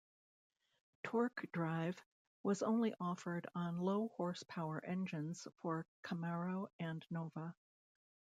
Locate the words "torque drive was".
1.03-2.63